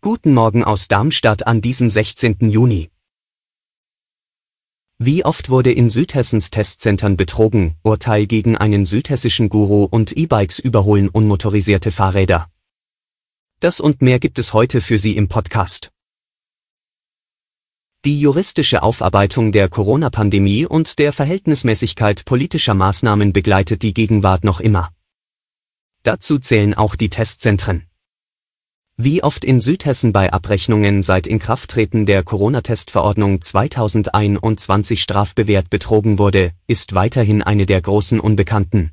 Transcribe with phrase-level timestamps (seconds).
[0.00, 2.48] Guten Morgen aus Darmstadt an diesem 16.
[2.50, 2.92] Juni.
[4.98, 11.08] Wie oft wurde in Südhessens Testzentren betrogen, Urteil gegen einen südhessischen Guru und E-Bikes überholen
[11.08, 12.48] unmotorisierte Fahrräder.
[13.58, 15.90] Das und mehr gibt es heute für Sie im Podcast.
[18.04, 24.92] Die juristische Aufarbeitung der Corona-Pandemie und der Verhältnismäßigkeit politischer Maßnahmen begleitet die Gegenwart noch immer.
[26.04, 27.89] Dazu zählen auch die Testzentren.
[29.02, 36.94] Wie oft in Südhessen bei Abrechnungen seit Inkrafttreten der Corona-Testverordnung 2021 strafbewehrt betrogen wurde, ist
[36.94, 38.90] weiterhin eine der großen Unbekannten.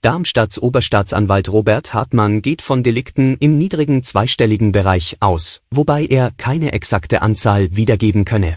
[0.00, 6.72] Darmstadts Oberstaatsanwalt Robert Hartmann geht von Delikten im niedrigen zweistelligen Bereich aus, wobei er keine
[6.72, 8.56] exakte Anzahl wiedergeben könne.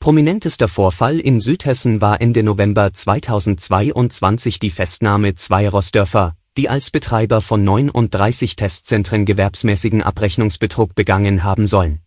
[0.00, 7.40] Prominentester Vorfall in Südhessen war Ende November 2022 die Festnahme zwei Rossdörfer, die als Betreiber
[7.40, 12.00] von 39 Testzentren gewerbsmäßigen Abrechnungsbetrug begangen haben sollen.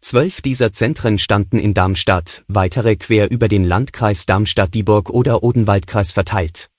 [0.00, 6.70] Zwölf dieser Zentren standen in Darmstadt, weitere quer über den Landkreis Darmstadt-Dieburg oder Odenwaldkreis verteilt.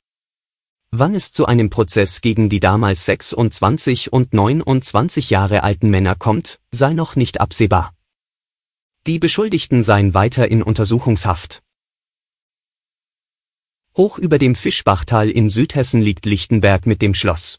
[0.91, 6.59] Wann es zu einem Prozess gegen die damals 26 und 29 Jahre alten Männer kommt,
[6.71, 7.93] sei noch nicht absehbar.
[9.05, 11.63] Die Beschuldigten seien weiter in Untersuchungshaft.
[13.97, 17.57] Hoch über dem Fischbachtal in Südhessen liegt Lichtenberg mit dem Schloss.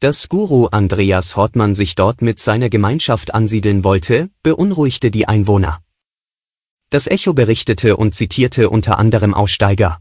[0.00, 5.80] Dass Guru Andreas Hortmann sich dort mit seiner Gemeinschaft ansiedeln wollte, beunruhigte die Einwohner.
[6.90, 10.00] Das Echo berichtete und zitierte unter anderem Aussteiger.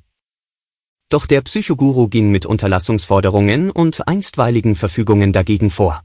[1.10, 6.04] Doch der Psychoguru ging mit Unterlassungsforderungen und einstweiligen Verfügungen dagegen vor.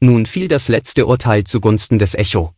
[0.00, 2.54] Nun fiel das letzte Urteil zugunsten des Echo.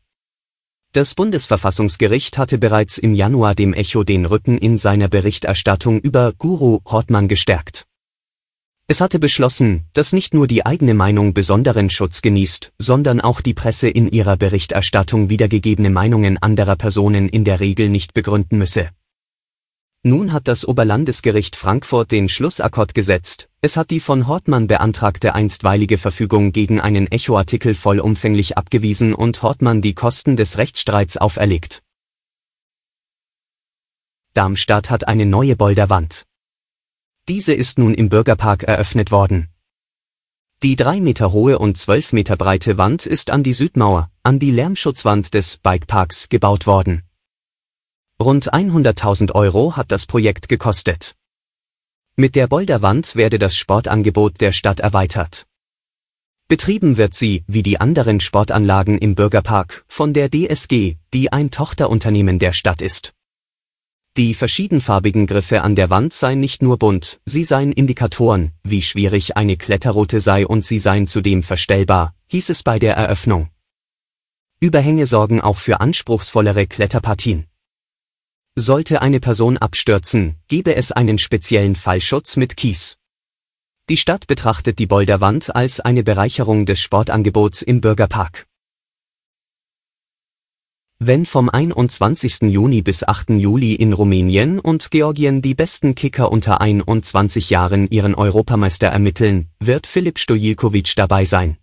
[0.96, 6.80] Das Bundesverfassungsgericht hatte bereits im Januar dem Echo den Rücken in seiner Berichterstattung über Guru
[6.86, 7.84] Hortmann gestärkt.
[8.86, 13.52] Es hatte beschlossen, dass nicht nur die eigene Meinung besonderen Schutz genießt, sondern auch die
[13.52, 18.88] Presse in ihrer Berichterstattung wiedergegebene Meinungen anderer Personen in der Regel nicht begründen müsse.
[20.06, 25.98] Nun hat das Oberlandesgericht Frankfurt den Schlussakkord gesetzt, es hat die von Hortmann beantragte einstweilige
[25.98, 31.82] Verfügung gegen einen Echo-Artikel vollumfänglich abgewiesen und Hortmann die Kosten des Rechtsstreits auferlegt.
[34.32, 36.24] Darmstadt hat eine neue Boulderwand.
[37.28, 39.48] Diese ist nun im Bürgerpark eröffnet worden.
[40.62, 44.52] Die drei Meter hohe und zwölf Meter breite Wand ist an die Südmauer, an die
[44.52, 47.05] Lärmschutzwand des Bikeparks gebaut worden.
[48.18, 51.14] Rund 100.000 Euro hat das Projekt gekostet.
[52.16, 55.46] Mit der Boulderwand werde das Sportangebot der Stadt erweitert.
[56.48, 62.38] Betrieben wird sie, wie die anderen Sportanlagen im Bürgerpark, von der DSG, die ein Tochterunternehmen
[62.38, 63.12] der Stadt ist.
[64.16, 69.36] Die verschiedenfarbigen Griffe an der Wand seien nicht nur bunt, sie seien Indikatoren, wie schwierig
[69.36, 73.50] eine Kletterroute sei und sie seien zudem verstellbar, hieß es bei der Eröffnung.
[74.58, 77.46] Überhänge sorgen auch für anspruchsvollere Kletterpartien.
[78.58, 82.96] Sollte eine Person abstürzen, gebe es einen speziellen Fallschutz mit Kies.
[83.90, 88.46] Die Stadt betrachtet die Boulderwand als eine Bereicherung des Sportangebots im Bürgerpark.
[90.98, 92.50] Wenn vom 21.
[92.50, 93.28] Juni bis 8.
[93.28, 99.86] Juli in Rumänien und Georgien die besten Kicker unter 21 Jahren ihren Europameister ermitteln, wird
[99.86, 101.58] Filip Stojilkovic dabei sein.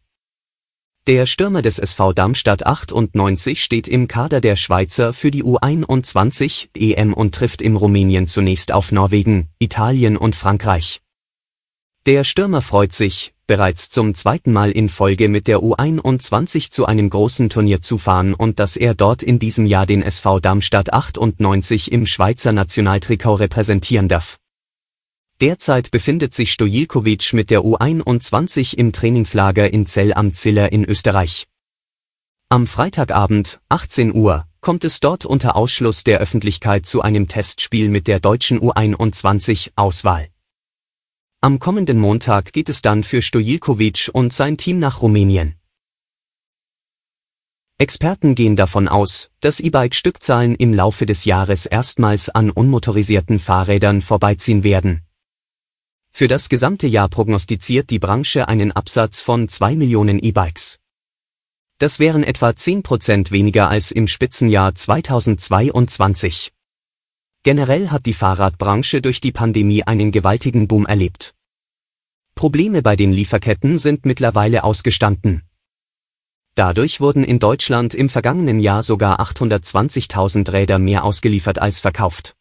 [1.05, 7.13] Der Stürmer des SV Darmstadt 98 steht im Kader der Schweizer für die U21 EM
[7.13, 11.01] und trifft im Rumänien zunächst auf Norwegen, Italien und Frankreich.
[12.05, 17.09] Der Stürmer freut sich, bereits zum zweiten Mal in Folge mit der U21 zu einem
[17.09, 21.91] großen Turnier zu fahren und dass er dort in diesem Jahr den SV Darmstadt 98
[21.91, 24.37] im Schweizer Nationaltrikot repräsentieren darf.
[25.41, 31.47] Derzeit befindet sich Stojilkovic mit der U21 im Trainingslager in Zell am Ziller in Österreich.
[32.49, 38.07] Am Freitagabend, 18 Uhr, kommt es dort unter Ausschluss der Öffentlichkeit zu einem Testspiel mit
[38.07, 40.29] der deutschen U21-Auswahl.
[41.41, 45.55] Am kommenden Montag geht es dann für Stojilkovic und sein Team nach Rumänien.
[47.79, 54.63] Experten gehen davon aus, dass E-Bike-Stückzahlen im Laufe des Jahres erstmals an unmotorisierten Fahrrädern vorbeiziehen
[54.63, 55.01] werden.
[56.15, 60.77] Für das gesamte Jahr prognostiziert die Branche einen Absatz von 2 Millionen E-Bikes.
[61.79, 66.53] Das wären etwa 10 Prozent weniger als im Spitzenjahr 2022.
[67.41, 71.33] Generell hat die Fahrradbranche durch die Pandemie einen gewaltigen Boom erlebt.
[72.35, 75.41] Probleme bei den Lieferketten sind mittlerweile ausgestanden.
[76.53, 82.35] Dadurch wurden in Deutschland im vergangenen Jahr sogar 820.000 Räder mehr ausgeliefert als verkauft.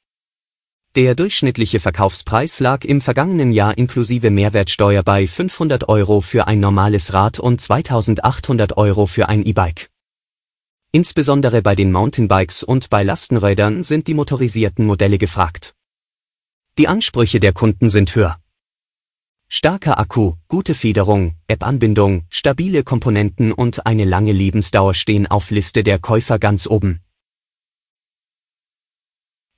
[0.94, 7.14] Der durchschnittliche Verkaufspreis lag im vergangenen Jahr inklusive Mehrwertsteuer bei 500 Euro für ein normales
[7.14, 9.88] Rad und 2800 Euro für ein E-Bike.
[10.90, 15.74] Insbesondere bei den Mountainbikes und bei Lastenrädern sind die motorisierten Modelle gefragt.
[16.76, 18.36] Die Ansprüche der Kunden sind höher.
[19.48, 25.98] Starker Akku, gute Federung, App-Anbindung, stabile Komponenten und eine lange Lebensdauer stehen auf Liste der
[25.98, 27.00] Käufer ganz oben.